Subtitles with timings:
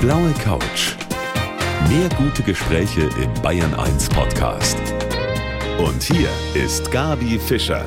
[0.00, 0.96] blaue Couch.
[1.90, 4.78] Mehr gute Gespräche im Bayern 1 Podcast.
[5.78, 7.84] Und hier ist Gabi Fischer.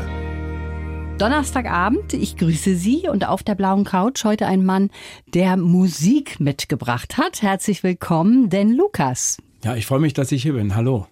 [1.18, 4.92] Donnerstagabend, ich grüße Sie und auf der blauen Couch heute ein Mann,
[5.34, 7.42] der Musik mitgebracht hat.
[7.42, 9.38] Herzlich willkommen, denn Lukas.
[9.64, 10.76] Ja, ich freue mich, dass ich hier bin.
[10.76, 11.08] Hallo.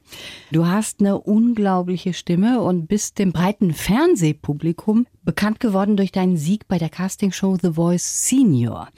[0.52, 6.68] Du hast eine unglaubliche Stimme und bist dem breiten Fernsehpublikum bekannt geworden durch deinen Sieg
[6.68, 8.89] bei der Castingshow The Voice Senior.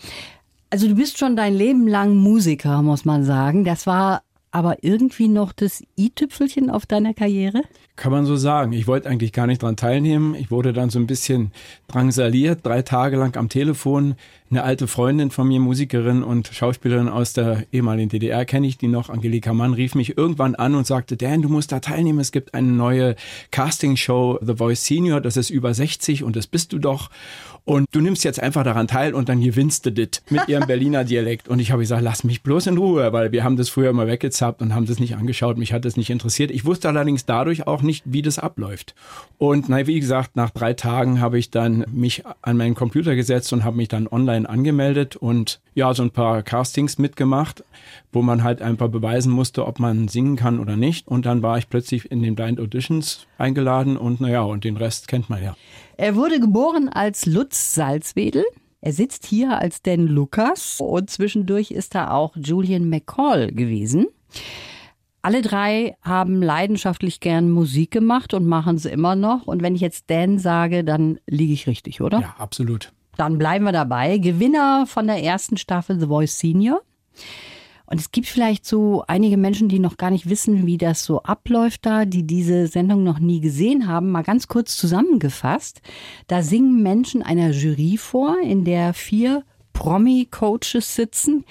[0.73, 3.63] Also du bist schon dein Leben lang Musiker, muss man sagen.
[3.63, 7.61] Das war aber irgendwie noch das i-Tüpfelchen auf deiner Karriere?
[7.95, 8.73] Kann man so sagen.
[8.73, 10.33] Ich wollte eigentlich gar nicht dran teilnehmen.
[10.33, 11.51] Ich wurde dann so ein bisschen
[11.87, 14.15] drangsaliert, drei Tage lang am Telefon.
[14.49, 18.87] Eine alte Freundin von mir, Musikerin und Schauspielerin aus der ehemaligen DDR, kenne ich die
[18.87, 22.19] noch, Angelika Mann, rief mich irgendwann an und sagte, Dan, du musst da teilnehmen.
[22.19, 23.15] Es gibt eine neue
[23.51, 27.09] Castingshow, The Voice Senior, das ist über 60 und das bist du doch.
[27.65, 31.05] Und du nimmst jetzt einfach daran teil und dann gewinnst du das mit ihrem Berliner
[31.05, 31.47] Dialekt.
[31.47, 34.05] Und ich habe gesagt, lass mich bloß in Ruhe, weil wir haben das früher immer
[34.05, 35.57] weggezappt und haben das nicht angeschaut.
[35.57, 36.51] Mich hat das nicht interessiert.
[36.51, 38.95] Ich wusste allerdings dadurch auch nicht, wie das abläuft.
[39.37, 43.51] Und na, wie gesagt, nach drei Tagen habe ich dann mich an meinen Computer gesetzt
[43.53, 47.63] und habe mich dann online angemeldet und ja, so ein paar Castings mitgemacht,
[48.11, 51.07] wo man halt einfach beweisen musste, ob man singen kann oder nicht.
[51.07, 55.07] Und dann war ich plötzlich in den Blind Auditions eingeladen und naja, und den Rest
[55.07, 55.55] kennt man ja.
[55.97, 58.43] Er wurde geboren als Lutz Salzwedel.
[58.81, 64.07] Er sitzt hier als Dan Lukas und zwischendurch ist er auch Julian McCall gewesen.
[65.25, 69.47] Alle drei haben leidenschaftlich gern Musik gemacht und machen es immer noch.
[69.47, 72.19] Und wenn ich jetzt Dan sage, dann liege ich richtig, oder?
[72.19, 72.91] Ja, absolut.
[73.15, 74.17] Dann bleiben wir dabei.
[74.17, 76.81] Gewinner von der ersten Staffel The Voice Senior.
[77.85, 81.21] Und es gibt vielleicht so einige Menschen, die noch gar nicht wissen, wie das so
[81.23, 84.11] abläuft da, die diese Sendung noch nie gesehen haben.
[84.11, 85.81] Mal ganz kurz zusammengefasst.
[86.27, 91.45] Da singen Menschen einer Jury vor, in der vier Promi-Coaches sitzen.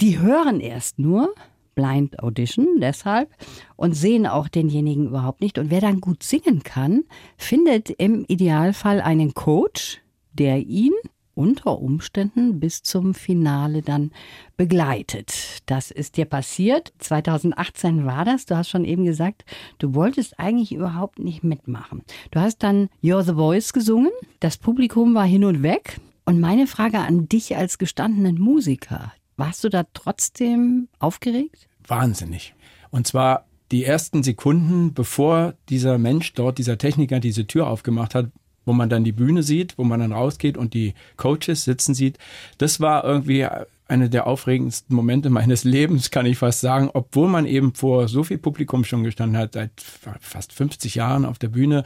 [0.00, 1.32] Die hören erst nur,
[1.74, 3.30] Blind Audition deshalb
[3.76, 5.58] und sehen auch denjenigen überhaupt nicht.
[5.58, 7.04] Und wer dann gut singen kann,
[7.36, 10.00] findet im Idealfall einen Coach,
[10.32, 10.92] der ihn
[11.34, 14.12] unter Umständen bis zum Finale dann
[14.56, 15.62] begleitet.
[15.66, 16.92] Das ist dir passiert.
[16.98, 18.46] 2018 war das.
[18.46, 19.44] Du hast schon eben gesagt,
[19.78, 22.02] du wolltest eigentlich überhaupt nicht mitmachen.
[22.30, 24.10] Du hast dann You're the Voice gesungen.
[24.40, 26.00] Das Publikum war hin und weg.
[26.24, 31.68] Und meine Frage an dich als gestandenen Musiker, warst du da trotzdem aufgeregt?
[31.86, 32.54] Wahnsinnig.
[32.90, 38.30] Und zwar die ersten Sekunden, bevor dieser Mensch dort, dieser Techniker, diese Tür aufgemacht hat,
[38.64, 42.18] wo man dann die Bühne sieht, wo man dann rausgeht und die Coaches sitzen sieht.
[42.58, 43.46] Das war irgendwie
[43.86, 48.24] eine der aufregendsten Momente meines Lebens, kann ich fast sagen, obwohl man eben vor so
[48.24, 49.72] viel Publikum schon gestanden hat, seit
[50.20, 51.84] fast 50 Jahren auf der Bühne,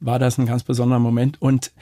[0.00, 1.72] war das ein ganz besonderer Moment und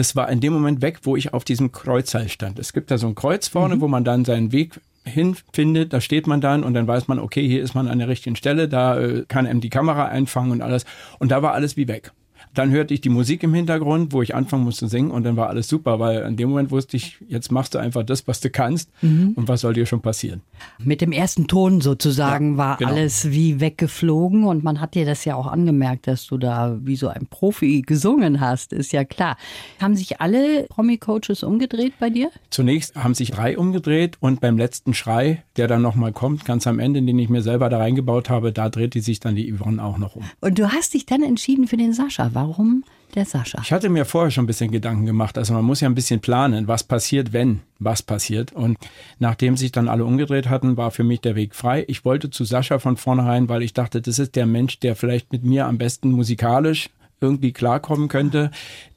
[0.00, 2.58] das war in dem Moment weg, wo ich auf diesem Kreuzteil stand.
[2.58, 3.80] Es gibt da so ein Kreuz vorne, mhm.
[3.82, 7.46] wo man dann seinen Weg hinfindet, da steht man dann und dann weiß man, okay,
[7.46, 10.62] hier ist man an der richtigen Stelle, da äh, kann einem die Kamera einfangen und
[10.62, 10.86] alles.
[11.18, 12.12] Und da war alles wie weg.
[12.54, 15.36] Dann hörte ich die Musik im Hintergrund, wo ich anfangen musste zu singen und dann
[15.36, 18.40] war alles super, weil in dem Moment wusste ich, jetzt machst du einfach das, was
[18.40, 19.34] du kannst mhm.
[19.36, 20.40] und was soll dir schon passieren.
[20.78, 22.92] Mit dem ersten Ton sozusagen ja, war genau.
[22.92, 26.96] alles wie weggeflogen und man hat dir das ja auch angemerkt, dass du da wie
[26.96, 29.36] so ein Profi gesungen hast, ist ja klar.
[29.80, 32.30] Haben sich alle Promi-Coaches umgedreht bei dir?
[32.48, 36.78] Zunächst haben sich drei umgedreht und beim letzten Schrei, der dann nochmal kommt, ganz am
[36.78, 39.98] Ende, den ich mir selber da reingebaut habe, da drehte sich dann die Yvonne auch
[39.98, 40.24] noch um.
[40.40, 42.30] Und du hast dich dann entschieden für den Sascha.
[42.40, 42.84] Warum
[43.14, 43.60] der Sascha?
[43.62, 45.36] Ich hatte mir vorher schon ein bisschen Gedanken gemacht.
[45.36, 48.52] Also man muss ja ein bisschen planen, was passiert, wenn was passiert.
[48.52, 48.78] Und
[49.18, 51.84] nachdem sich dann alle umgedreht hatten, war für mich der Weg frei.
[51.86, 55.32] Ich wollte zu Sascha von vornherein, weil ich dachte, das ist der Mensch, der vielleicht
[55.32, 56.88] mit mir am besten musikalisch
[57.20, 58.50] irgendwie klarkommen könnte,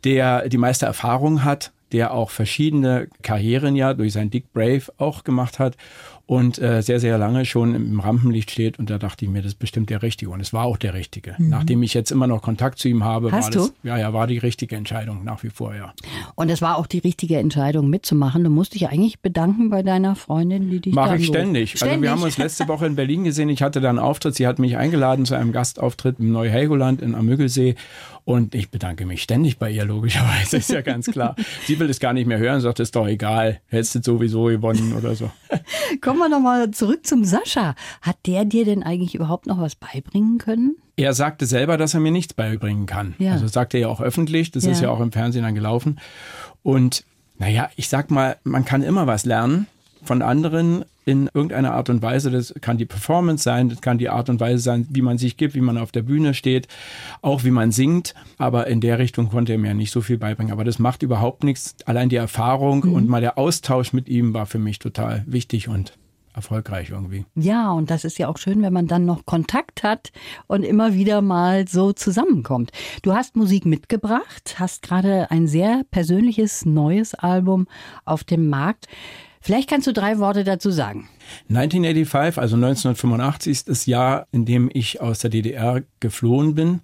[0.05, 5.25] der die meiste Erfahrung hat, der auch verschiedene Karrieren ja durch sein Dick Brave auch
[5.25, 5.75] gemacht hat
[6.25, 8.79] und äh, sehr, sehr lange schon im Rampenlicht steht.
[8.79, 10.31] Und da dachte ich mir, das ist bestimmt der Richtige.
[10.31, 11.35] Und es war auch der Richtige.
[11.37, 11.49] Mhm.
[11.49, 14.25] Nachdem ich jetzt immer noch Kontakt zu ihm habe, Hast war das, ja, ja, war
[14.25, 15.93] die richtige Entscheidung nach wie vor, ja.
[16.35, 18.43] Und es war auch die richtige Entscheidung mitzumachen.
[18.43, 21.71] Du musst dich eigentlich bedanken bei deiner Freundin, die dich Mache ich ständig.
[21.71, 21.83] ständig.
[21.83, 23.49] Also wir haben uns letzte Woche in Berlin gesehen.
[23.49, 24.35] Ich hatte da einen Auftritt.
[24.35, 27.75] Sie hat mich eingeladen zu einem Gastauftritt im Neu-Helgoland in Amüggelsee.
[28.25, 31.35] Und ich bedanke mich ständig bei ihr, logischerweise, ist ja ganz klar.
[31.65, 34.93] Sie will es gar nicht mehr hören, sagt, ist doch egal, hättest du sowieso gewonnen
[34.93, 35.29] oder so.
[36.01, 37.75] Kommen wir nochmal zurück zum Sascha.
[38.01, 40.77] Hat der dir denn eigentlich überhaupt noch was beibringen können?
[40.95, 43.15] Er sagte selber, dass er mir nichts beibringen kann.
[43.17, 43.33] Ja.
[43.33, 44.71] Also sagte er ja auch öffentlich, das ja.
[44.71, 45.99] ist ja auch im Fernsehen dann gelaufen.
[46.61, 47.03] Und
[47.37, 49.67] naja, ich sag mal, man kann immer was lernen
[50.03, 52.31] von anderen in irgendeiner Art und Weise.
[52.31, 55.37] Das kann die Performance sein, das kann die Art und Weise sein, wie man sich
[55.37, 56.67] gibt, wie man auf der Bühne steht,
[57.21, 58.13] auch wie man singt.
[58.37, 60.53] Aber in der Richtung konnte er mir nicht so viel beibringen.
[60.53, 61.75] Aber das macht überhaupt nichts.
[61.85, 62.93] Allein die Erfahrung mhm.
[62.93, 65.93] und mal der Austausch mit ihm war für mich total wichtig und
[66.33, 67.25] erfolgreich irgendwie.
[67.35, 70.11] Ja, und das ist ja auch schön, wenn man dann noch Kontakt hat
[70.47, 72.71] und immer wieder mal so zusammenkommt.
[73.03, 77.67] Du hast Musik mitgebracht, hast gerade ein sehr persönliches neues Album
[78.05, 78.87] auf dem Markt.
[79.43, 81.09] Vielleicht kannst du drei Worte dazu sagen.
[81.49, 86.79] 1985, also 1985 ist das Jahr, in dem ich aus der DDR geflohen bin,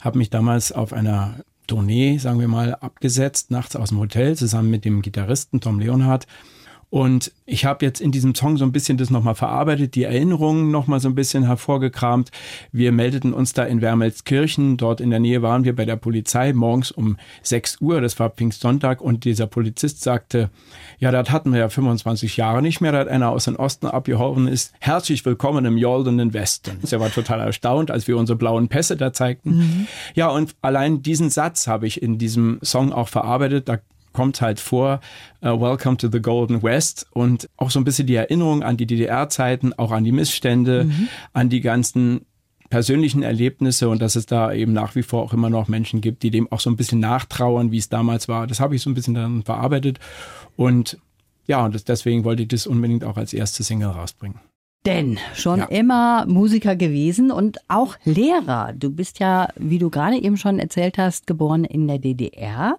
[0.00, 4.70] habe mich damals auf einer Tournee, sagen wir mal, abgesetzt, nachts aus dem Hotel zusammen
[4.70, 6.28] mit dem Gitarristen Tom Leonhardt
[6.94, 10.70] und ich habe jetzt in diesem Song so ein bisschen das nochmal verarbeitet, die Erinnerungen
[10.70, 12.30] nochmal so ein bisschen hervorgekramt.
[12.70, 14.76] Wir meldeten uns da in Wermelskirchen.
[14.76, 18.00] Dort in der Nähe waren wir bei der Polizei morgens um 6 Uhr.
[18.00, 19.00] Das war Pfingstsonntag.
[19.00, 20.50] Und dieser Polizist sagte,
[21.00, 24.46] ja, das hatten wir ja 25 Jahre nicht mehr, dass einer aus dem Osten abgehauen
[24.46, 24.72] ist.
[24.78, 26.78] Herzlich willkommen im joldenen Westen.
[26.88, 29.56] Er war total erstaunt, als wir unsere blauen Pässe da zeigten.
[29.56, 29.86] Mhm.
[30.14, 33.68] Ja, und allein diesen Satz habe ich in diesem Song auch verarbeitet.
[33.68, 33.78] Da
[34.14, 35.00] kommt halt vor,
[35.42, 38.86] uh, Welcome to the Golden West und auch so ein bisschen die Erinnerung an die
[38.86, 41.08] DDR-Zeiten, auch an die Missstände, mhm.
[41.34, 42.24] an die ganzen
[42.70, 46.22] persönlichen Erlebnisse und dass es da eben nach wie vor auch immer noch Menschen gibt,
[46.22, 48.46] die dem auch so ein bisschen nachtrauern, wie es damals war.
[48.46, 49.98] Das habe ich so ein bisschen dann verarbeitet
[50.56, 50.98] und
[51.46, 54.40] ja, und das, deswegen wollte ich das unbedingt auch als erste Single rausbringen.
[54.86, 55.64] Denn schon ja.
[55.66, 58.74] immer Musiker gewesen und auch Lehrer.
[58.74, 62.76] Du bist ja, wie du gerade eben schon erzählt hast, geboren in der DDR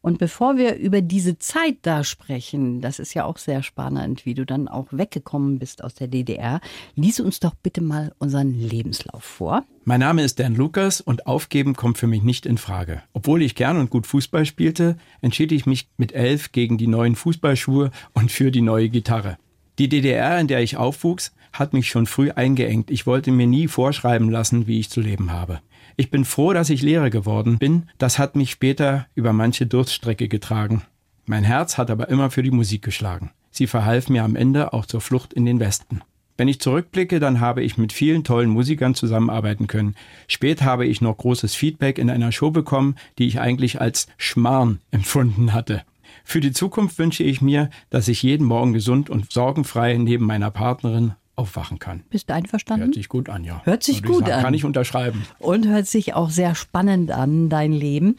[0.00, 4.34] und bevor wir über diese Zeit da sprechen, das ist ja auch sehr spannend, wie
[4.34, 6.60] du dann auch weggekommen bist aus der DDR,
[6.94, 9.64] lies uns doch bitte mal unseren Lebenslauf vor.
[9.84, 13.02] Mein Name ist Dan Lukas und aufgeben kommt für mich nicht in Frage.
[13.12, 17.16] Obwohl ich gern und gut Fußball spielte, entschied ich mich mit elf gegen die neuen
[17.16, 19.38] Fußballschuhe und für die neue Gitarre.
[19.78, 22.90] Die DDR, in der ich aufwuchs, hat mich schon früh eingeengt.
[22.90, 25.60] Ich wollte mir nie vorschreiben lassen, wie ich zu leben habe.
[25.96, 27.84] Ich bin froh, dass ich Lehrer geworden bin.
[27.96, 30.82] Das hat mich später über manche Durststrecke getragen.
[31.26, 33.30] Mein Herz hat aber immer für die Musik geschlagen.
[33.50, 36.00] Sie verhalf mir am Ende auch zur Flucht in den Westen.
[36.36, 39.96] Wenn ich zurückblicke, dann habe ich mit vielen tollen Musikern zusammenarbeiten können.
[40.28, 44.80] Spät habe ich noch großes Feedback in einer Show bekommen, die ich eigentlich als Schmarrn
[44.90, 45.82] empfunden hatte.
[46.30, 50.50] Für die Zukunft wünsche ich mir, dass ich jeden Morgen gesund und sorgenfrei neben meiner
[50.50, 52.04] Partnerin aufwachen kann.
[52.10, 52.84] Bist du einverstanden?
[52.84, 53.62] Hört sich gut an, ja.
[53.64, 54.32] Hört sich gut sagen.
[54.32, 54.42] an.
[54.42, 55.24] Kann ich unterschreiben.
[55.38, 58.14] Und hört sich auch sehr spannend an, dein Leben.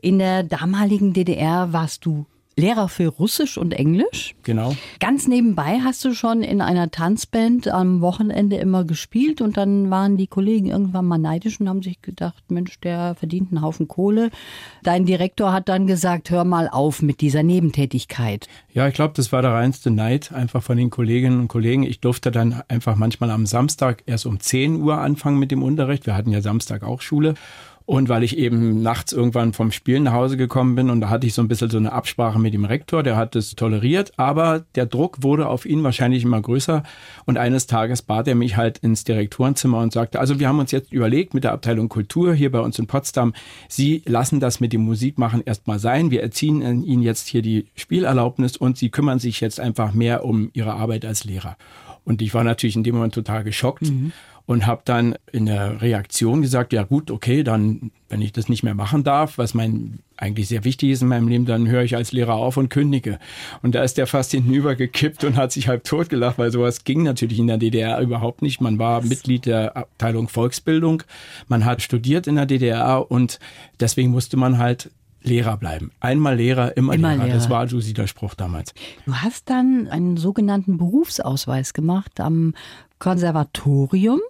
[0.00, 4.34] In der damaligen DDR warst du Lehrer für Russisch und Englisch.
[4.44, 4.76] Genau.
[5.00, 10.16] Ganz nebenbei hast du schon in einer Tanzband am Wochenende immer gespielt und dann waren
[10.16, 14.30] die Kollegen irgendwann mal neidisch und haben sich gedacht, Mensch, der verdient einen Haufen Kohle.
[14.82, 18.48] Dein Direktor hat dann gesagt, hör mal auf mit dieser Nebentätigkeit.
[18.72, 21.82] Ja, ich glaube, das war der reinste Neid einfach von den Kolleginnen und Kollegen.
[21.82, 26.06] Ich durfte dann einfach manchmal am Samstag erst um 10 Uhr anfangen mit dem Unterricht.
[26.06, 27.34] Wir hatten ja Samstag auch Schule.
[27.86, 31.26] Und weil ich eben nachts irgendwann vom Spielen nach Hause gekommen bin und da hatte
[31.26, 34.64] ich so ein bisschen so eine Absprache mit dem Rektor, der hat es toleriert, aber
[34.74, 36.82] der Druck wurde auf ihn wahrscheinlich immer größer
[37.26, 40.70] und eines Tages bat er mich halt ins Direktorenzimmer und sagte, also wir haben uns
[40.70, 43.34] jetzt überlegt mit der Abteilung Kultur hier bei uns in Potsdam,
[43.68, 48.56] Sie lassen das mit dem Musikmachen erstmal sein, wir erziehen Ihnen jetzt hier die Spielerlaubnis
[48.56, 51.58] und Sie kümmern sich jetzt einfach mehr um Ihre Arbeit als Lehrer.
[52.06, 53.90] Und ich war natürlich in dem Moment total geschockt.
[53.90, 54.12] Mhm
[54.46, 58.62] und habe dann in der Reaktion gesagt, ja gut, okay, dann, wenn ich das nicht
[58.62, 61.96] mehr machen darf, was mein eigentlich sehr wichtig ist in meinem Leben, dann höre ich
[61.96, 63.18] als Lehrer auf und kündige.
[63.62, 66.84] Und da ist der fast hinüber gekippt und hat sich halb tot gelacht, weil sowas
[66.84, 68.60] ging natürlich in der DDR überhaupt nicht.
[68.60, 71.02] Man war Mitglied der Abteilung Volksbildung,
[71.48, 73.40] man hat studiert in der DDR und
[73.80, 74.90] deswegen musste man halt
[75.22, 75.90] Lehrer bleiben.
[76.00, 77.24] Einmal Lehrer, immer, immer Lehrer.
[77.24, 77.34] Lehrer.
[77.34, 78.74] Das war so der Spruch damals.
[79.06, 82.52] Du hast dann einen sogenannten Berufsausweis gemacht am
[82.98, 84.20] Konservatorium.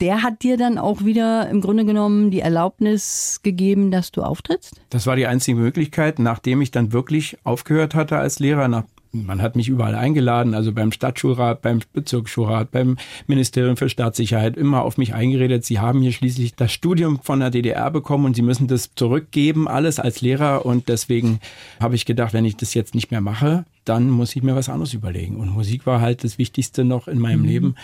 [0.00, 4.80] Der hat dir dann auch wieder im Grunde genommen die Erlaubnis gegeben, dass du auftrittst?
[4.90, 9.42] Das war die einzige Möglichkeit, nachdem ich dann wirklich aufgehört hatte als Lehrer, nach man
[9.42, 14.96] hat mich überall eingeladen, also beim Stadtschulrat, beim Bezirksschulrat, beim Ministerium für Staatssicherheit, immer auf
[14.96, 15.66] mich eingeredet.
[15.66, 19.68] Sie haben hier schließlich das Studium von der DDR bekommen und Sie müssen das zurückgeben,
[19.68, 20.64] alles als Lehrer.
[20.64, 21.40] Und deswegen
[21.78, 24.70] habe ich gedacht, wenn ich das jetzt nicht mehr mache, dann muss ich mir was
[24.70, 25.36] anderes überlegen.
[25.36, 27.48] Und Musik war halt das Wichtigste noch in meinem mhm.
[27.48, 27.74] Leben.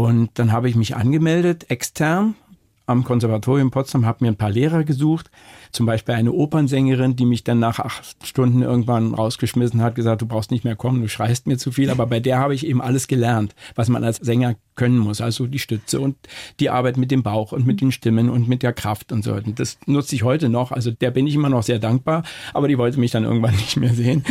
[0.00, 2.34] Und dann habe ich mich angemeldet, extern,
[2.90, 5.30] am Konservatorium Potsdam, habe mir ein paar Lehrer gesucht,
[5.72, 10.26] zum Beispiel eine Opernsängerin, die mich dann nach acht Stunden irgendwann rausgeschmissen hat, gesagt, du
[10.26, 11.90] brauchst nicht mehr kommen, du schreist mir zu viel.
[11.90, 15.20] Aber bei der habe ich eben alles gelernt, was man als Sänger können muss.
[15.20, 16.16] Also die Stütze und
[16.58, 19.34] die Arbeit mit dem Bauch und mit den Stimmen und mit der Kraft und so.
[19.34, 20.72] Und das nutze ich heute noch.
[20.72, 23.76] Also der bin ich immer noch sehr dankbar, aber die wollte mich dann irgendwann nicht
[23.76, 24.24] mehr sehen.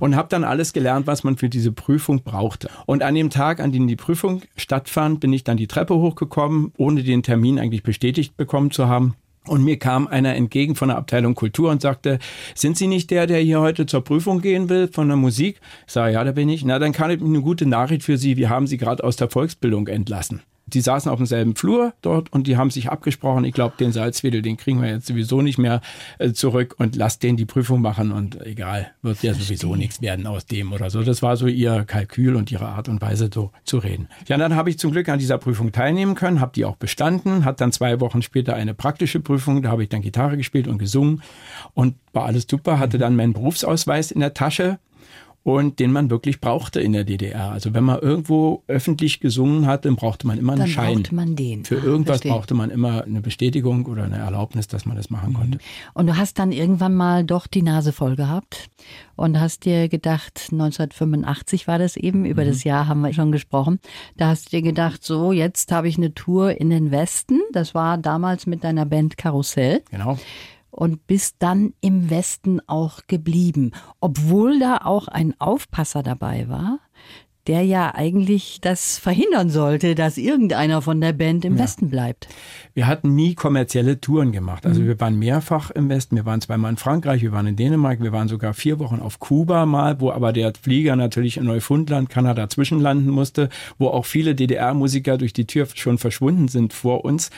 [0.00, 2.68] Und habe dann alles gelernt, was man für diese Prüfung brauchte.
[2.84, 6.72] Und an dem Tag, an dem die Prüfung stattfand, bin ich dann die Treppe hochgekommen,
[6.76, 7.93] ohne den Termin eigentlich bestätigt
[8.36, 9.14] bekommen zu haben
[9.46, 12.18] Und mir kam einer entgegen von der Abteilung Kultur und sagte,
[12.54, 15.60] sind Sie nicht der, der hier heute zur Prüfung gehen will von der Musik?
[15.86, 16.64] Ich sage, ja, da bin ich.
[16.64, 18.36] Na, dann kann ich eine gute Nachricht für Sie.
[18.38, 20.40] Wir haben Sie gerade aus der Volksbildung entlassen.
[20.74, 24.42] Die saßen auf demselben Flur dort und die haben sich abgesprochen, ich glaube, den Salzwedel,
[24.42, 25.80] den kriegen wir jetzt sowieso nicht mehr
[26.18, 30.26] äh, zurück und lasst den die Prüfung machen und egal, wird ja sowieso nichts werden
[30.26, 31.02] aus dem oder so.
[31.02, 34.08] Das war so ihr Kalkül und ihre Art und Weise so zu reden.
[34.26, 37.44] Ja, dann habe ich zum Glück an dieser Prüfung teilnehmen können, habe die auch bestanden,
[37.44, 40.78] hat dann zwei Wochen später eine praktische Prüfung, da habe ich dann Gitarre gespielt und
[40.78, 41.22] gesungen
[41.74, 44.78] und war alles super, hatte dann meinen Berufsausweis in der Tasche
[45.44, 47.52] und den man wirklich brauchte in der DDR.
[47.52, 50.94] Also wenn man irgendwo öffentlich gesungen hat, dann brauchte man immer einen Dann Schein.
[50.94, 51.64] brauchte man den.
[51.66, 52.32] Für irgendwas verstehe.
[52.32, 55.58] brauchte man immer eine Bestätigung oder eine Erlaubnis, dass man das machen konnte.
[55.92, 58.70] Und du hast dann irgendwann mal doch die Nase voll gehabt
[59.16, 63.80] und hast dir gedacht, 1985 war das eben, über das Jahr haben wir schon gesprochen,
[64.16, 67.40] da hast du dir gedacht, so, jetzt habe ich eine Tour in den Westen.
[67.52, 69.82] Das war damals mit deiner Band Karussell.
[69.90, 70.18] Genau.
[70.74, 76.80] Und bist dann im Westen auch geblieben, obwohl da auch ein Aufpasser dabei war,
[77.46, 82.26] der ja eigentlich das verhindern sollte, dass irgendeiner von der Band im Westen bleibt.
[82.72, 84.64] Wir hatten nie kommerzielle Touren gemacht.
[84.64, 86.16] Also wir waren mehrfach im Westen.
[86.16, 89.20] Wir waren zweimal in Frankreich, wir waren in Dänemark, wir waren sogar vier Wochen auf
[89.20, 94.34] Kuba mal, wo aber der Flieger natürlich in Neufundland, Kanada zwischenlanden musste, wo auch viele
[94.34, 97.30] DDR-Musiker durch die Tür schon verschwunden sind vor uns.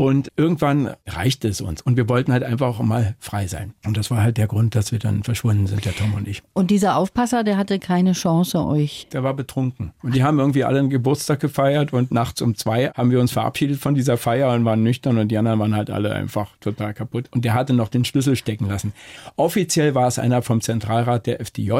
[0.00, 1.82] Und irgendwann reichte es uns.
[1.82, 3.74] Und wir wollten halt einfach auch mal frei sein.
[3.84, 6.40] Und das war halt der Grund, dass wir dann verschwunden sind, der Tom und ich.
[6.52, 9.08] Und dieser Aufpasser, der hatte keine Chance, euch.
[9.12, 9.92] Der war betrunken.
[10.04, 13.32] Und die haben irgendwie alle einen Geburtstag gefeiert und nachts um zwei haben wir uns
[13.32, 16.94] verabschiedet von dieser Feier und waren nüchtern und die anderen waren halt alle einfach total
[16.94, 17.26] kaputt.
[17.32, 18.92] Und der hatte noch den Schlüssel stecken lassen.
[19.34, 21.72] Offiziell war es einer vom Zentralrat der FDJ,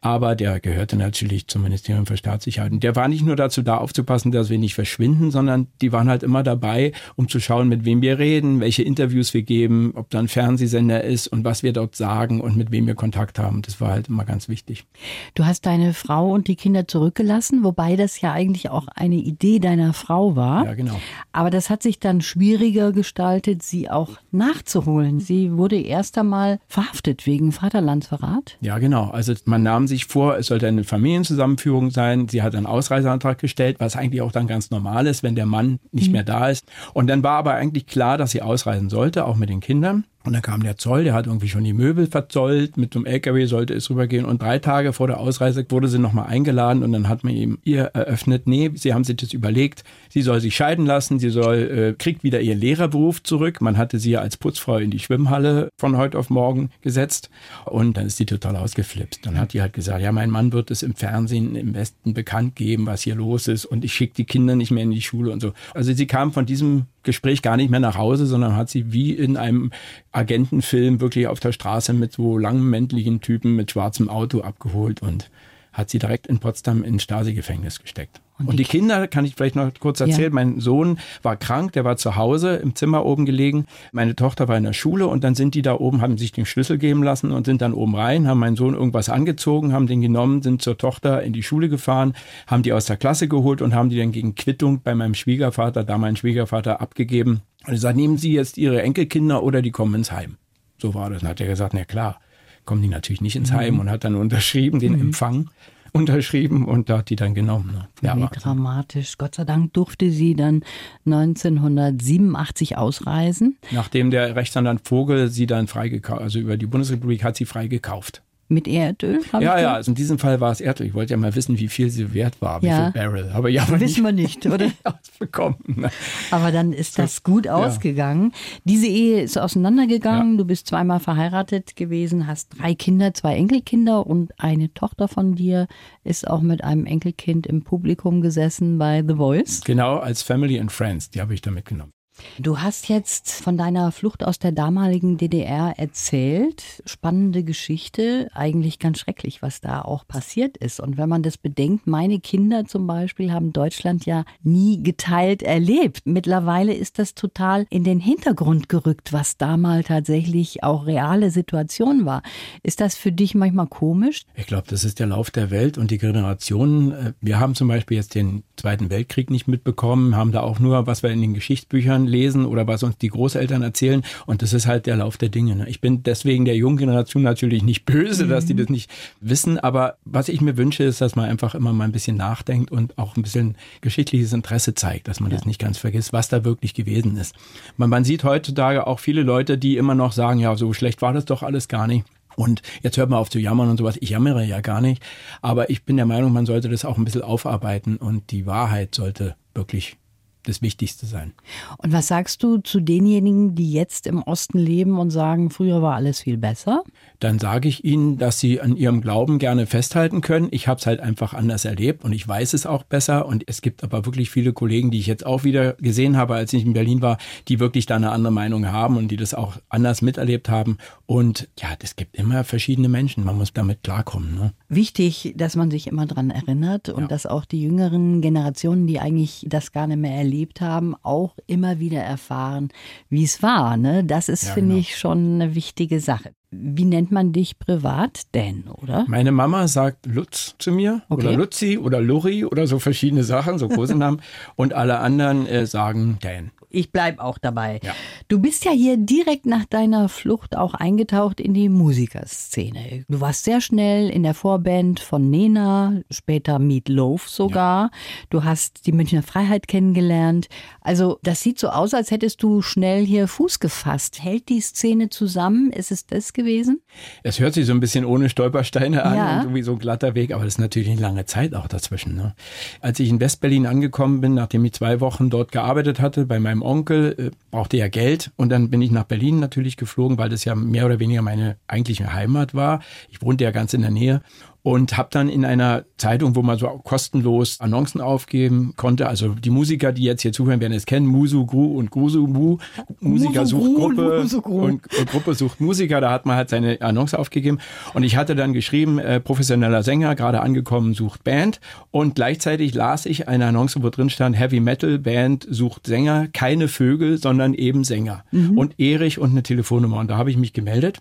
[0.00, 2.72] aber der gehörte natürlich zum Ministerium für Staatssicherheit.
[2.72, 6.08] Und der war nicht nur dazu da aufzupassen, dass wir nicht verschwinden, sondern die waren
[6.08, 10.08] halt immer dabei, um zu schauen, mit wem wir reden, welche Interviews wir geben, ob
[10.08, 13.60] da ein Fernsehsender ist und was wir dort sagen und mit wem wir Kontakt haben.
[13.60, 14.86] Das war halt immer ganz wichtig.
[15.34, 19.58] Du hast deine Frau und die Kinder zurückgelassen, wobei das ja eigentlich auch eine Idee
[19.58, 20.64] deiner Frau war.
[20.64, 20.98] Ja, genau.
[21.32, 25.20] Aber das hat sich dann schwieriger gestaltet, sie auch nachzuholen.
[25.20, 28.56] Sie wurde erst einmal verhaftet wegen Vaterlandsverrat.
[28.62, 29.10] Ja, genau.
[29.10, 32.28] Also man nahm sich vor, es sollte eine Familienzusammenführung sein.
[32.28, 35.78] Sie hat einen Ausreiseantrag gestellt, was eigentlich auch dann ganz normal ist, wenn der Mann
[35.92, 36.64] nicht mehr da ist.
[36.94, 40.04] Und dann war aber eigentlich klar, dass sie ausreisen sollte, auch mit den Kindern.
[40.22, 43.46] Und dann kam der Zoll, der hat irgendwie schon die Möbel verzollt, mit dem LKW
[43.46, 44.26] sollte es rübergehen.
[44.26, 47.58] Und drei Tage vor der Ausreise wurde sie nochmal eingeladen und dann hat man ihm
[47.64, 51.56] ihr eröffnet, nee, sie haben sich das überlegt, sie soll sich scheiden lassen, sie soll,
[51.56, 53.62] äh, kriegt wieder ihren Lehrerberuf zurück.
[53.62, 57.30] Man hatte sie ja als Putzfrau in die Schwimmhalle von heute auf morgen gesetzt
[57.64, 59.24] und dann ist sie total ausgeflipst.
[59.24, 62.56] Dann hat die halt gesagt, ja, mein Mann wird es im Fernsehen im Westen bekannt
[62.56, 65.32] geben, was hier los ist und ich schicke die Kinder nicht mehr in die Schule
[65.32, 65.54] und so.
[65.72, 69.12] Also sie kam von diesem Gespräch gar nicht mehr nach Hause, sondern hat sie wie
[69.12, 69.70] in einem
[70.12, 75.30] Agentenfilm wirklich auf der Straße mit so langmäntlichen Typen mit schwarzem Auto abgeholt und
[75.72, 78.20] hat sie direkt in Potsdam in Stasi-Gefängnis gesteckt.
[78.44, 80.34] Und, die Kinder, kann ich vielleicht noch kurz erzählen, Ja.
[80.34, 83.66] mein Sohn war krank, der war zu Hause im Zimmer oben gelegen.
[83.92, 86.46] Meine Tochter war in der Schule und dann sind die da oben, haben sich den
[86.46, 90.00] Schlüssel geben lassen und sind dann oben rein, haben meinen Sohn irgendwas angezogen, haben den
[90.00, 92.14] genommen, sind zur Tochter in die Schule gefahren,
[92.46, 95.84] haben die aus der Klasse geholt und haben die dann gegen Quittung bei meinem Schwiegervater,
[95.84, 97.42] da mein Schwiegervater, abgegeben.
[97.66, 100.36] Und er sagt, nehmen Sie jetzt Ihre Enkelkinder oder die kommen ins Heim.
[100.78, 101.20] So war das.
[101.20, 102.20] Dann hat er gesagt, na klar,
[102.64, 105.50] kommen die natürlich nicht ins Heim und hat dann unterschrieben, den Empfang
[105.92, 107.72] unterschrieben und da hat die dann genommen.
[107.72, 107.88] Ne?
[108.16, 109.18] Wie dramatisch.
[109.18, 110.62] Gott sei Dank durfte sie dann
[111.06, 113.58] 1987 ausreisen.
[113.70, 118.22] Nachdem der Rechtsanwalt Vogel sie dann freigekauft, also über die Bundesrepublik hat sie freigekauft.
[118.52, 119.20] Mit Erdöl?
[119.32, 120.88] Ja, ich ja, also in diesem Fall war es Erdöl.
[120.88, 122.90] Ich wollte ja mal wissen, wie viel sie wert war, wie Ja.
[122.90, 123.30] viel Barrel.
[123.32, 123.78] Aber ja, aber.
[123.78, 124.58] Wissen wir nicht, oder?
[124.66, 125.88] nicht ausbekommen.
[126.32, 128.32] Aber dann ist das gut ausgegangen.
[128.64, 130.36] Diese Ehe ist auseinandergegangen.
[130.36, 135.68] Du bist zweimal verheiratet gewesen, hast drei Kinder, zwei Enkelkinder und eine Tochter von dir
[136.02, 139.60] ist auch mit einem Enkelkind im Publikum gesessen bei The Voice.
[139.64, 141.92] Genau, als Family and Friends, die habe ich da mitgenommen.
[142.38, 146.82] Du hast jetzt von deiner Flucht aus der damaligen DDR erzählt.
[146.86, 150.80] Spannende Geschichte, eigentlich ganz schrecklich, was da auch passiert ist.
[150.80, 156.02] Und wenn man das bedenkt, meine Kinder zum Beispiel haben Deutschland ja nie geteilt erlebt.
[156.04, 162.22] Mittlerweile ist das total in den Hintergrund gerückt, was damals tatsächlich auch reale Situation war.
[162.62, 164.22] Ist das für dich manchmal komisch?
[164.34, 166.92] Ich glaube, das ist der Lauf der Welt und die Generationen.
[166.92, 170.86] äh, Wir haben zum Beispiel jetzt den Zweiten Weltkrieg nicht mitbekommen, haben da auch nur,
[170.86, 174.02] was wir in den Geschichtsbüchern lesen oder was uns die Großeltern erzählen.
[174.26, 175.56] Und das ist halt der Lauf der Dinge.
[175.56, 175.68] Ne?
[175.68, 178.30] Ich bin deswegen der jungen Generation natürlich nicht böse, mhm.
[178.30, 178.90] dass die das nicht
[179.20, 179.58] wissen.
[179.58, 182.98] Aber was ich mir wünsche, ist, dass man einfach immer mal ein bisschen nachdenkt und
[182.98, 185.36] auch ein bisschen geschichtliches Interesse zeigt, dass man ja.
[185.36, 187.34] das nicht ganz vergisst, was da wirklich gewesen ist.
[187.76, 191.12] Man, man sieht heutzutage auch viele Leute, die immer noch sagen, ja, so schlecht war
[191.12, 192.04] das doch alles gar nicht.
[192.36, 193.98] Und jetzt hört man auf zu jammern und sowas.
[194.00, 195.02] Ich jammere ja gar nicht.
[195.42, 198.94] Aber ich bin der Meinung, man sollte das auch ein bisschen aufarbeiten und die Wahrheit
[198.94, 199.96] sollte wirklich
[200.44, 201.32] das Wichtigste sein.
[201.78, 205.94] Und was sagst du zu denjenigen, die jetzt im Osten leben und sagen, früher war
[205.94, 206.82] alles viel besser?
[207.18, 210.48] Dann sage ich ihnen, dass sie an ihrem Glauben gerne festhalten können.
[210.50, 213.26] Ich habe es halt einfach anders erlebt und ich weiß es auch besser.
[213.26, 216.52] Und es gibt aber wirklich viele Kollegen, die ich jetzt auch wieder gesehen habe, als
[216.52, 217.18] ich in Berlin war,
[217.48, 220.78] die wirklich da eine andere Meinung haben und die das auch anders miterlebt haben.
[221.06, 223.24] Und ja, es gibt immer verschiedene Menschen.
[223.24, 224.34] Man muss damit klarkommen.
[224.34, 224.52] Ne?
[224.68, 227.08] Wichtig, dass man sich immer dran erinnert und ja.
[227.08, 231.36] dass auch die jüngeren Generationen, die eigentlich das gar nicht mehr erleben, erlebt haben, auch
[231.46, 232.68] immer wieder erfahren,
[233.08, 233.76] wie es war.
[233.76, 234.04] Ne?
[234.04, 234.80] Das ist, ja, finde genau.
[234.80, 236.32] ich, schon eine wichtige Sache.
[236.50, 238.22] Wie nennt man dich privat?
[238.32, 239.04] Dan, oder?
[239.06, 241.26] Meine Mama sagt Lutz zu mir okay.
[241.26, 244.20] oder Lutzi oder Luri oder so verschiedene Sachen, so große Namen.
[244.56, 247.80] Und alle anderen äh, sagen Dan ich bleibe auch dabei.
[247.82, 247.94] Ja.
[248.28, 253.04] Du bist ja hier direkt nach deiner Flucht auch eingetaucht in die Musikerszene.
[253.08, 257.84] Du warst sehr schnell in der Vorband von Nena, später Meat Loaf sogar.
[257.84, 257.90] Ja.
[258.30, 260.48] Du hast die Münchner Freiheit kennengelernt.
[260.80, 264.22] Also das sieht so aus, als hättest du schnell hier Fuß gefasst.
[264.22, 265.70] Hält die Szene zusammen?
[265.72, 266.80] Ist es das gewesen?
[267.22, 269.36] Es hört sich so ein bisschen ohne Stolpersteine an ja.
[269.36, 272.14] und irgendwie so ein glatter Weg, aber das ist natürlich eine lange Zeit auch dazwischen.
[272.14, 272.34] Ne?
[272.80, 276.62] Als ich in Westberlin angekommen bin, nachdem ich zwei Wochen dort gearbeitet hatte bei meinem
[276.62, 280.44] Onkel, äh, brauchte ja Geld und dann bin ich nach Berlin natürlich geflogen, weil das
[280.44, 282.80] ja mehr oder weniger meine eigentliche Heimat war.
[283.10, 284.22] Ich wohnte ja ganz in der Nähe
[284.62, 289.50] und habe dann in einer Zeitung, wo man so kostenlos Annoncen aufgeben konnte, also die
[289.50, 292.58] Musiker, die jetzt hier zuhören, werden es kennen, Musu Gru und Gusu Mu,
[293.00, 297.58] Musiker sucht Gruppe und, und, Gruppe sucht Musiker, da hat man halt seine Annonce aufgegeben.
[297.94, 301.60] Und ich hatte dann geschrieben, äh, professioneller Sänger, gerade angekommen, sucht Band.
[301.90, 306.68] Und gleichzeitig las ich eine Annonce, wo drin stand, Heavy Metal Band sucht Sänger, keine
[306.68, 308.24] Vögel, sondern eben Sänger.
[308.30, 308.58] Mhm.
[308.58, 309.98] und Erich und eine Telefonnummer.
[309.98, 311.00] Und da habe ich mich gemeldet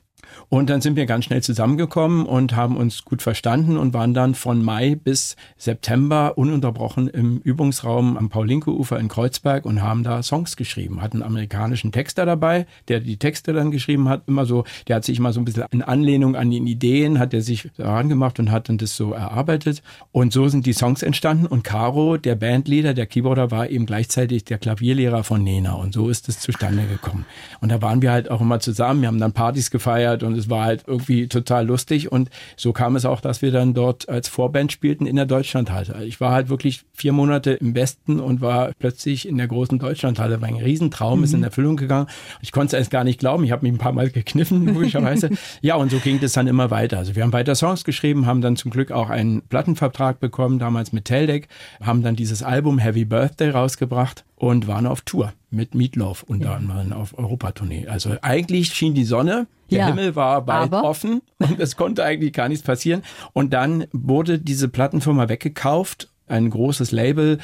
[0.50, 4.36] und dann sind wir ganz schnell zusammengekommen und haben uns gut verstanden und waren dann
[4.36, 10.56] von Mai bis September ununterbrochen im Übungsraum am Paulinke-Ufer in Kreuzberg und haben da Songs
[10.56, 11.02] geschrieben.
[11.02, 14.24] Hatten einen amerikanischen Texter dabei, der die Texte dann geschrieben hat.
[14.28, 17.34] Immer so, der hat sich immer so ein bisschen in Anlehnung an den Ideen, hat
[17.34, 19.82] er sich daran gemacht und hat dann das so erarbeitet.
[20.12, 21.46] Und so sind die Songs entstanden.
[21.46, 25.74] Und Caro, der Bandleader, der Keyboarder, war eben gleichzeitig der Klavierlehrer von Nena.
[25.74, 27.26] Und so ist es zustande gekommen.
[27.62, 29.02] Und da waren wir halt auch immer zusammen.
[29.02, 32.74] Wir haben dann Partys gefeiert gefeiert und es war halt irgendwie total lustig und so
[32.74, 36.06] kam es auch, dass wir dann dort als Vorband spielten in der Deutschlandhalle.
[36.06, 40.42] Ich war halt wirklich vier Monate im Westen und war plötzlich in der großen Deutschlandhalle.
[40.42, 41.24] War ein Riesentraum, mhm.
[41.24, 41.46] ist in mhm.
[41.46, 42.08] Erfüllung gegangen.
[42.42, 43.44] Ich konnte es erst gar nicht glauben.
[43.44, 45.30] Ich habe mich ein paar Mal gekniffen, logischerweise.
[45.62, 46.98] ja, und so ging es dann immer weiter.
[46.98, 50.92] Also wir haben weiter Songs geschrieben, haben dann zum Glück auch einen Plattenvertrag bekommen, damals
[50.92, 51.48] mit Teldec,
[51.82, 56.94] haben dann dieses Album Heavy Birthday rausgebracht und waren auf Tour mit Meatloaf unter anderem
[56.94, 57.88] auf Europatournee.
[57.88, 62.34] Also eigentlich schien die Sonne, der ja, Himmel war bald offen und es konnte eigentlich
[62.34, 63.04] gar nichts passieren.
[63.34, 67.40] Und dann wurde diese Plattenfirma weggekauft, ein großes Label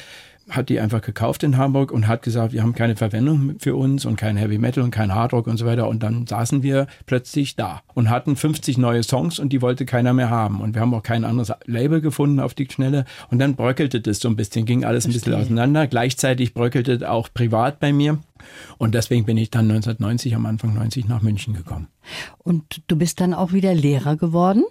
[0.48, 4.04] hat die einfach gekauft in Hamburg und hat gesagt, wir haben keine Verwendung für uns
[4.04, 5.88] und kein Heavy Metal und kein Hard Rock und so weiter.
[5.88, 10.12] Und dann saßen wir plötzlich da und hatten 50 neue Songs und die wollte keiner
[10.12, 10.60] mehr haben.
[10.60, 13.04] Und wir haben auch kein anderes Label gefunden auf die Schnelle.
[13.30, 15.88] Und dann bröckelte das so ein bisschen, ging alles ein bisschen auseinander.
[15.88, 18.18] Gleichzeitig bröckelte auch privat bei mir.
[18.78, 21.88] Und deswegen bin ich dann 1990, am Anfang 90 nach München gekommen.
[22.38, 24.62] Und du bist dann auch wieder Lehrer geworden?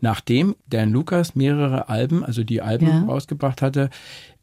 [0.00, 3.04] Nachdem Dan Lukas mehrere Alben, also die Alben ja.
[3.04, 3.88] rausgebracht hatte,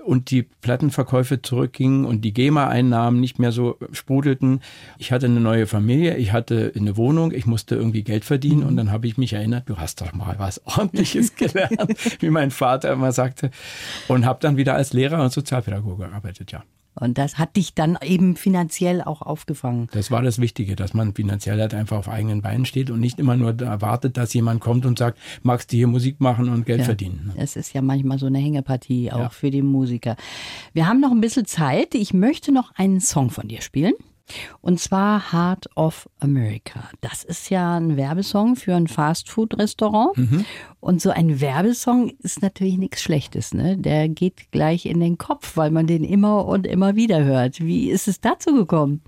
[0.04, 4.62] und die Plattenverkäufe zurückgingen und die GEMA-Einnahmen nicht mehr so sprudelten.
[4.98, 8.68] Ich hatte eine neue Familie, ich hatte eine Wohnung, ich musste irgendwie Geld verdienen mhm.
[8.68, 12.52] und dann habe ich mich erinnert, du hast doch mal was Ordentliches gelernt, wie mein
[12.52, 13.52] Vater immer sagte,
[14.08, 16.64] und habe dann wieder als Lehrer und Sozialpädagoge gearbeitet, ja.
[16.96, 19.88] Und das hat dich dann eben finanziell auch aufgefangen.
[19.92, 23.20] Das war das Wichtige, dass man finanziell halt einfach auf eigenen Beinen steht und nicht
[23.20, 26.80] immer nur erwartet, dass jemand kommt und sagt, magst du hier Musik machen und Geld
[26.80, 27.32] ja, verdienen.
[27.36, 29.30] Es ist ja manchmal so eine Hängepartie auch ja.
[29.30, 30.16] für die Musiker.
[30.74, 31.96] Wir haben noch ein bisschen Zeit.
[31.96, 33.94] Ich möchte noch einen Song von dir spielen.
[34.62, 36.90] Und zwar Heart of America.
[37.02, 40.18] Das ist ja ein Werbesong für ein Fastfood-Restaurant.
[40.18, 40.46] Mhm.
[40.80, 43.54] Und so ein Werbesong ist natürlich nichts Schlechtes.
[43.54, 43.78] Ne?
[43.78, 47.60] Der geht gleich in den Kopf, weil man den immer und immer wieder hört.
[47.60, 49.02] Wie ist es dazu gekommen?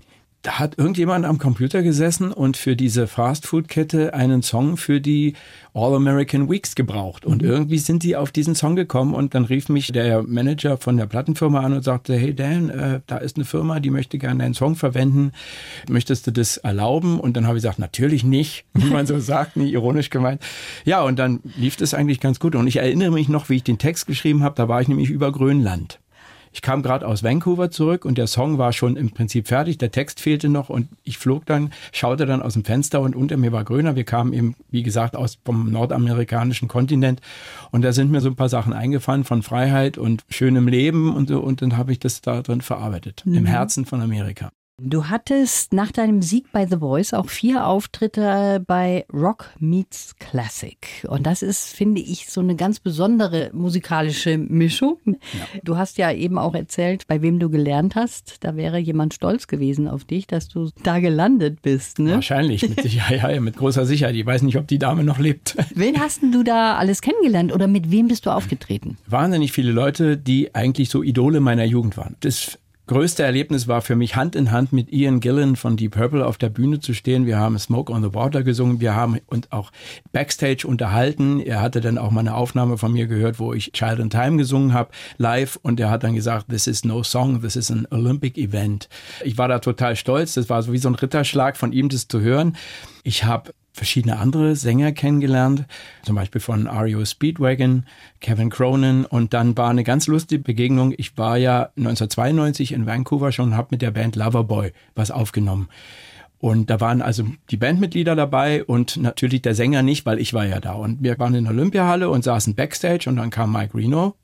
[0.46, 5.34] Da hat irgendjemand am Computer gesessen und für diese Fastfood-Kette einen Song für die
[5.74, 7.24] All-American Weeks gebraucht.
[7.24, 7.48] Und mhm.
[7.48, 11.06] irgendwie sind die auf diesen Song gekommen und dann rief mich der Manager von der
[11.06, 14.54] Plattenfirma an und sagte, hey Dan, äh, da ist eine Firma, die möchte gerne deinen
[14.54, 15.32] Song verwenden.
[15.88, 17.18] Möchtest du das erlauben?
[17.18, 20.40] Und dann habe ich gesagt, natürlich nicht, wie man so sagt, nie ironisch gemeint.
[20.84, 22.54] Ja, und dann lief das eigentlich ganz gut.
[22.54, 25.10] Und ich erinnere mich noch, wie ich den Text geschrieben habe, da war ich nämlich
[25.10, 25.98] über Grönland.
[26.56, 29.90] Ich kam gerade aus Vancouver zurück und der Song war schon im Prinzip fertig, der
[29.90, 33.52] Text fehlte noch und ich flog dann, schaute dann aus dem Fenster und unter mir
[33.52, 33.94] war grüner.
[33.94, 37.20] Wir kamen eben, wie gesagt, aus vom nordamerikanischen Kontinent
[37.72, 41.28] und da sind mir so ein paar Sachen eingefallen von Freiheit und schönem Leben und
[41.28, 43.34] so und dann habe ich das da drin verarbeitet, mhm.
[43.34, 44.50] im Herzen von Amerika.
[44.78, 50.76] Du hattest nach deinem Sieg bei The Voice auch vier Auftritte bei Rock Meets Classic.
[51.08, 54.98] Und das ist, finde ich, so eine ganz besondere musikalische Mischung.
[55.06, 55.60] Ja.
[55.64, 58.44] Du hast ja eben auch erzählt, bei wem du gelernt hast.
[58.44, 61.98] Da wäre jemand stolz gewesen auf dich, dass du da gelandet bist.
[61.98, 62.12] Ne?
[62.12, 64.14] Wahrscheinlich, mit Sicherheit, ja, mit großer Sicherheit.
[64.14, 65.56] Ich weiß nicht, ob die Dame noch lebt.
[65.74, 68.98] Wen hast du da alles kennengelernt oder mit wem bist du aufgetreten?
[69.06, 72.16] Wahnsinnig viele Leute, die eigentlich so Idole meiner Jugend waren.
[72.20, 76.24] Das größte Erlebnis war für mich Hand in Hand mit Ian Gillan von Deep Purple
[76.24, 77.26] auf der Bühne zu stehen.
[77.26, 78.80] Wir haben Smoke on the Water gesungen.
[78.80, 79.72] Wir haben uns auch
[80.12, 81.40] Backstage unterhalten.
[81.40, 84.36] Er hatte dann auch mal eine Aufnahme von mir gehört, wo ich Child in Time
[84.36, 85.58] gesungen habe, live.
[85.62, 88.88] Und er hat dann gesagt, this is no song, this is an Olympic event.
[89.24, 90.34] Ich war da total stolz.
[90.34, 92.56] Das war so wie so ein Ritterschlag von ihm, das zu hören.
[93.02, 95.66] Ich habe verschiedene andere Sänger kennengelernt,
[96.02, 97.84] zum Beispiel von REO Speedwagon,
[98.20, 100.94] Kevin Cronin und dann war eine ganz lustige Begegnung.
[100.96, 105.68] Ich war ja 1992 in Vancouver schon und habe mit der Band Loverboy was aufgenommen.
[106.38, 110.46] Und da waren also die Bandmitglieder dabei und natürlich der Sänger nicht, weil ich war
[110.46, 110.72] ja da.
[110.72, 114.14] Und wir waren in der Olympiahalle und saßen Backstage und dann kam Mike Reno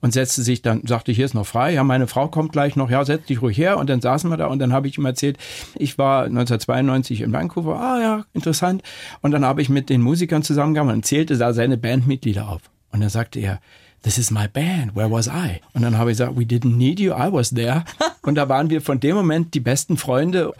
[0.00, 2.90] und setzte sich dann, sagte, hier ist noch frei, ja, meine Frau kommt gleich noch,
[2.90, 3.78] ja, setz dich ruhig her.
[3.78, 5.38] Und dann saßen wir da und dann habe ich ihm erzählt,
[5.74, 8.82] ich war 1992 in Vancouver, ah ja, interessant.
[9.20, 12.62] Und dann habe ich mit den Musikern zusammengearbeitet und zählte da seine Bandmitglieder auf.
[12.92, 13.60] Und dann sagte er,
[14.02, 15.60] This is my band, where was I?
[15.72, 17.84] Und dann habe ich gesagt, we didn't need you, I was there.
[18.22, 20.52] Und da waren wir von dem Moment die besten Freunde.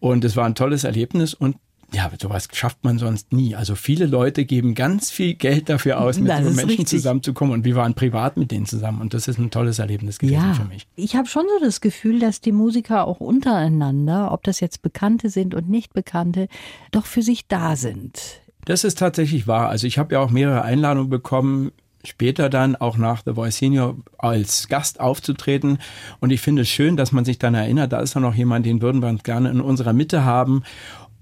[0.00, 1.56] Und es war ein tolles Erlebnis und
[1.92, 3.54] ja, sowas schafft man sonst nie.
[3.54, 6.88] Also viele Leute geben ganz viel Geld dafür aus, mit so Menschen richtig.
[6.88, 7.54] zusammenzukommen.
[7.54, 9.00] Und wir waren privat mit denen zusammen.
[9.00, 10.54] Und das ist ein tolles Erlebnis gewesen ja.
[10.54, 10.86] für mich.
[10.96, 15.30] Ich habe schon so das Gefühl, dass die Musiker auch untereinander, ob das jetzt Bekannte
[15.30, 16.48] sind und nicht Bekannte,
[16.90, 18.20] doch für sich da sind.
[18.66, 19.70] Das ist tatsächlich wahr.
[19.70, 21.72] Also ich habe ja auch mehrere Einladungen bekommen,
[22.04, 25.78] später dann auch nach The Voice Senior als Gast aufzutreten.
[26.20, 28.66] Und ich finde es schön, dass man sich dann erinnert, da ist ja noch jemand,
[28.66, 30.62] den würden wir uns gerne in unserer Mitte haben.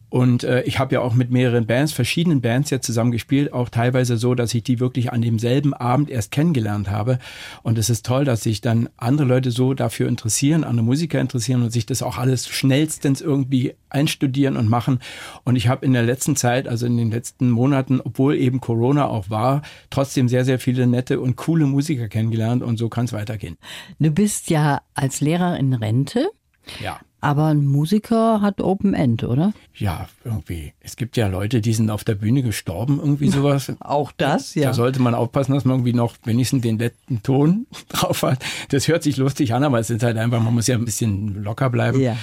[0.08, 3.68] Und äh, ich habe ja auch mit mehreren Bands, verschiedenen Bands ja zusammen gespielt, auch
[3.68, 7.18] teilweise so, dass ich die wirklich an demselben Abend erst kennengelernt habe.
[7.62, 11.62] Und es ist toll, dass sich dann andere Leute so dafür interessieren, andere Musiker interessieren
[11.62, 15.00] und sich das auch alles schnellstens irgendwie einstudieren und machen.
[15.44, 19.08] Und ich habe in der letzten Zeit, also in den letzten Monaten, obwohl eben Corona
[19.08, 23.12] auch war, trotzdem sehr, sehr viele nette und coole Musiker kennengelernt und so kann es
[23.12, 23.56] weitergehen.
[23.98, 26.30] Du bist ja als Lehrer in Rente.
[26.82, 27.00] Ja.
[27.26, 29.52] Aber ein Musiker hat Open End, oder?
[29.74, 30.74] Ja, irgendwie.
[30.78, 33.72] Es gibt ja Leute, die sind auf der Bühne gestorben, irgendwie sowas.
[33.80, 34.68] Auch das, ja.
[34.68, 38.44] Da sollte man aufpassen, dass man irgendwie noch wenigstens den letzten Ton drauf hat.
[38.68, 41.42] Das hört sich lustig an, aber es ist halt einfach, man muss ja ein bisschen
[41.42, 42.00] locker bleiben.
[42.00, 42.16] Ja.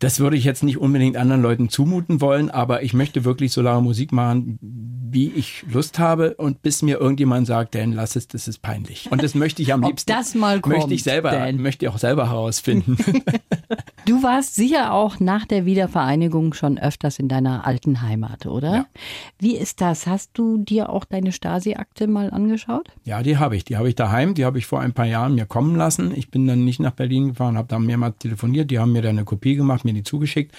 [0.00, 3.62] Das würde ich jetzt nicht unbedingt anderen Leuten zumuten wollen, aber ich möchte wirklich so
[3.62, 8.28] lange Musik machen, wie ich Lust habe und bis mir irgendjemand sagt, Dan, lass es,
[8.28, 9.08] das ist peinlich.
[9.10, 10.12] Und das möchte ich am Ob liebsten.
[10.12, 11.62] das mal kommt, möchte ich selber, Dan.
[11.62, 12.96] möchte ich auch selber herausfinden.
[14.04, 18.74] du warst sicher auch nach der Wiedervereinigung schon öfters in deiner alten Heimat, oder?
[18.74, 18.86] Ja.
[19.38, 20.06] Wie ist das?
[20.06, 22.88] Hast du dir auch deine Stasi-Akte mal angeschaut?
[23.04, 23.64] Ja, die habe ich.
[23.64, 24.34] Die habe ich daheim.
[24.34, 26.12] Die habe ich vor ein paar Jahren mir kommen lassen.
[26.14, 28.70] Ich bin dann nicht nach Berlin gefahren, habe da mehrmals telefoniert.
[28.70, 30.54] Die haben mir dann eine Kopie gemacht, mir die zugeschickt.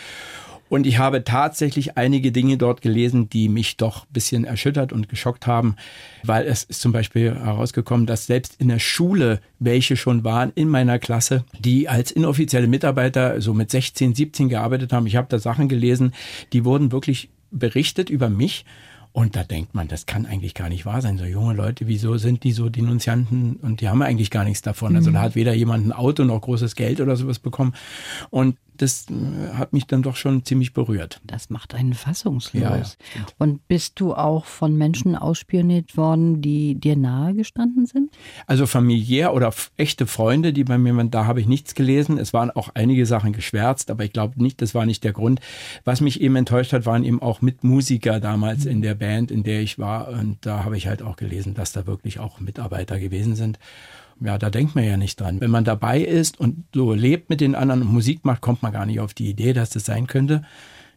[0.69, 5.09] Und ich habe tatsächlich einige Dinge dort gelesen, die mich doch ein bisschen erschüttert und
[5.09, 5.75] geschockt haben,
[6.23, 10.69] weil es ist zum Beispiel herausgekommen, dass selbst in der Schule welche schon waren in
[10.69, 15.07] meiner Klasse, die als inoffizielle Mitarbeiter so mit 16, 17 gearbeitet haben.
[15.07, 16.13] Ich habe da Sachen gelesen,
[16.53, 18.63] die wurden wirklich berichtet über mich.
[19.11, 21.17] Und da denkt man, das kann eigentlich gar nicht wahr sein.
[21.17, 24.95] So junge Leute, wieso sind die so Denunzianten und die haben eigentlich gar nichts davon.
[24.95, 25.23] Also da mhm.
[25.23, 27.73] hat weder jemand ein Auto noch großes Geld oder sowas bekommen.
[28.29, 31.21] Und das äh, hat mich dann doch schon ziemlich berührt.
[31.23, 32.61] Das macht einen fassungslos.
[32.61, 38.11] Ja, ja, und bist du auch von Menschen ausspioniert worden, die dir nahe gestanden sind?
[38.47, 42.17] Also familiär oder echte Freunde, die bei mir waren, da habe ich nichts gelesen.
[42.17, 45.41] Es waren auch einige Sachen geschwärzt, aber ich glaube nicht, das war nicht der Grund.
[45.83, 49.61] Was mich eben enttäuscht hat, waren eben auch Mitmusiker damals in der Band, in der
[49.61, 50.09] ich war.
[50.09, 53.59] Und da habe ich halt auch gelesen, dass da wirklich auch Mitarbeiter gewesen sind.
[54.21, 55.39] Ja, da denkt man ja nicht dran.
[55.41, 58.71] Wenn man dabei ist und so lebt mit den anderen und Musik macht, kommt man
[58.71, 60.43] gar nicht auf die Idee, dass das sein könnte.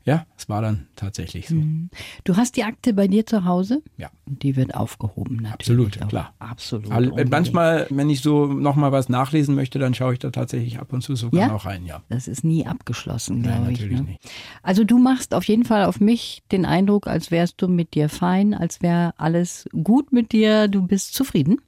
[0.04, 1.54] Ja, es war dann tatsächlich so.
[1.54, 1.88] Mhm.
[2.24, 3.82] Du hast die Akte bei dir zu Hause?
[3.96, 4.10] Ja.
[4.26, 5.86] Die wird aufgehoben, natürlich.
[5.86, 6.34] Absolut, klar.
[6.40, 6.90] Absolut.
[6.90, 10.92] All, manchmal, wenn ich so nochmal was nachlesen möchte, dann schaue ich da tatsächlich ab
[10.92, 11.48] und zu sogar ja?
[11.48, 12.02] noch rein, ja.
[12.08, 13.80] Das ist nie abgeschlossen, glaube ich.
[13.80, 14.06] Natürlich ne?
[14.06, 14.30] nicht.
[14.64, 18.08] Also du machst auf jeden Fall auf mich den Eindruck, als wärst du mit dir
[18.08, 21.58] fein, als wäre alles gut mit dir, du bist zufrieden.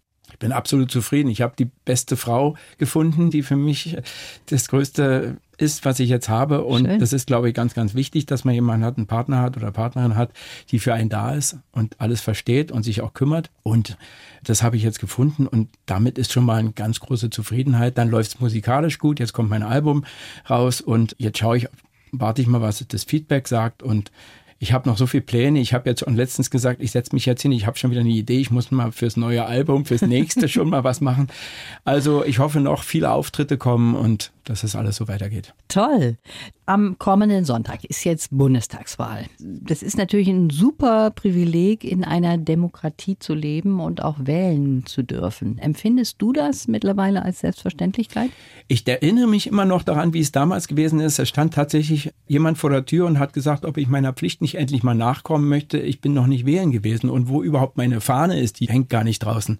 [0.45, 1.31] Ich bin absolut zufrieden.
[1.31, 3.97] Ich habe die beste Frau gefunden, die für mich
[4.45, 6.65] das größte ist, was ich jetzt habe.
[6.65, 7.01] Und Schön.
[7.01, 9.73] das ist, glaube ich, ganz, ganz wichtig, dass man jemanden hat, einen Partner hat oder
[9.73, 10.33] Partnerin hat,
[10.71, 13.49] die für einen da ist und alles versteht und sich auch kümmert.
[13.63, 13.97] Und
[14.43, 17.97] das habe ich jetzt gefunden und damit ist schon mal eine ganz große Zufriedenheit.
[17.97, 19.21] Dann läuft es musikalisch gut.
[19.21, 20.05] Jetzt kommt mein Album
[20.51, 21.69] raus und jetzt schaue ich,
[22.13, 24.13] warte ich mal, was das Feedback sagt und
[24.59, 25.61] ich habe noch so viele Pläne.
[25.61, 28.01] Ich habe jetzt schon letztens gesagt, ich setze mich jetzt hin, ich habe schon wieder
[28.01, 31.29] eine Idee, ich muss mal fürs neue Album, fürs nächste schon mal was machen.
[31.85, 35.55] Also ich hoffe noch viele Auftritte kommen und dass es alles so weitergeht.
[35.69, 36.17] Toll.
[36.67, 39.27] Am kommenden Sonntag ist jetzt Bundestagswahl.
[39.39, 45.03] Das ist natürlich ein super Privileg, in einer Demokratie zu leben und auch wählen zu
[45.03, 45.59] dürfen.
[45.59, 48.31] Empfindest du das mittlerweile als Selbstverständlichkeit?
[48.69, 51.19] Ich erinnere mich immer noch daran, wie es damals gewesen ist.
[51.19, 54.55] Es stand tatsächlich jemand vor der Tür und hat gesagt, ob ich meiner Pflicht nicht
[54.55, 55.79] endlich mal nachkommen möchte.
[55.79, 59.05] Ich bin noch nicht wählen gewesen und wo überhaupt meine Fahne ist, die hängt gar
[59.05, 59.59] nicht draußen.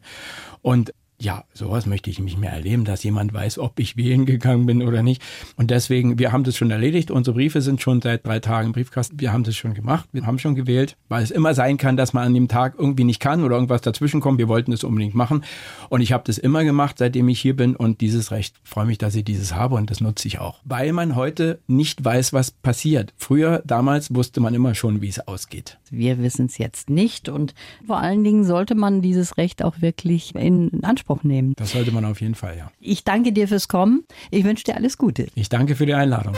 [0.63, 4.67] Und ja, sowas möchte ich nicht mehr erleben, dass jemand weiß, ob ich wählen gegangen
[4.67, 5.23] bin oder nicht.
[5.57, 7.11] Und deswegen, wir haben das schon erledigt.
[7.11, 9.21] Unsere Briefe sind schon seit drei Tagen im Briefkasten.
[9.21, 10.09] Wir haben das schon gemacht.
[10.13, 13.05] Wir haben schon gewählt, weil es immer sein kann, dass man an dem Tag irgendwie
[13.05, 14.39] nicht kann oder irgendwas dazwischen kommt.
[14.39, 15.45] Wir wollten das unbedingt machen.
[15.89, 17.77] Und ich habe das immer gemacht, seitdem ich hier bin.
[17.77, 20.61] Und dieses Recht, freue mich, dass ich dieses habe und das nutze ich auch.
[20.65, 23.15] Weil man heute nicht weiß, was passiert.
[23.17, 25.79] Früher, damals wusste man immer schon, wie es ausgeht.
[25.91, 27.29] Wir wissen es jetzt nicht.
[27.29, 27.55] Und
[27.87, 31.55] vor allen Dingen sollte man dieses Recht auch wirklich in Anspruch Anspruch nehmen.
[31.57, 32.71] Das sollte man auf jeden Fall, ja.
[32.81, 34.05] Ich danke dir fürs Kommen.
[34.31, 35.27] Ich wünsche dir alles Gute.
[35.35, 36.35] Ich danke für die Einladung.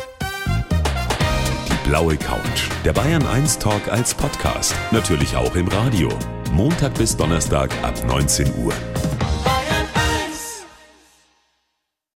[1.69, 2.69] Die blaue Couch.
[2.85, 4.75] Der Bayern 1 Talk als Podcast.
[4.91, 6.09] Natürlich auch im Radio.
[6.53, 8.73] Montag bis Donnerstag ab 19 Uhr.